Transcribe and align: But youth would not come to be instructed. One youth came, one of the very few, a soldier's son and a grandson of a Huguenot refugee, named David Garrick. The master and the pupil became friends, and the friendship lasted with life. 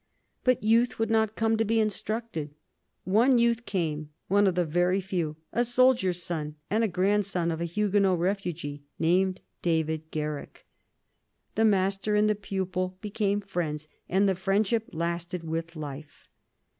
But 0.43 0.63
youth 0.63 0.97
would 0.97 1.11
not 1.11 1.35
come 1.35 1.57
to 1.57 1.63
be 1.63 1.79
instructed. 1.79 2.55
One 3.03 3.37
youth 3.37 3.67
came, 3.67 4.09
one 4.29 4.47
of 4.47 4.55
the 4.55 4.65
very 4.65 4.99
few, 4.99 5.35
a 5.53 5.63
soldier's 5.63 6.23
son 6.23 6.55
and 6.71 6.83
a 6.83 6.87
grandson 6.87 7.51
of 7.51 7.61
a 7.61 7.65
Huguenot 7.65 8.17
refugee, 8.17 8.81
named 8.97 9.41
David 9.61 10.09
Garrick. 10.09 10.65
The 11.53 11.65
master 11.65 12.15
and 12.15 12.27
the 12.27 12.33
pupil 12.33 12.97
became 12.99 13.41
friends, 13.41 13.87
and 14.09 14.27
the 14.27 14.33
friendship 14.33 14.89
lasted 14.91 15.43
with 15.43 15.75
life. 15.75 16.27